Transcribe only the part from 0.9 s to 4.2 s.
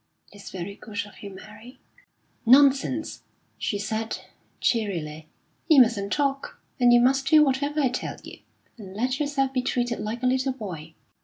of you, Mary." "Nonsense!" she said,